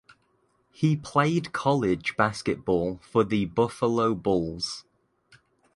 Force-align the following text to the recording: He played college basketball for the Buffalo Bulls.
He 0.71 0.95
played 0.95 1.53
college 1.53 2.17
basketball 2.17 2.97
for 3.03 3.23
the 3.23 3.45
Buffalo 3.45 4.15
Bulls. 4.15 4.83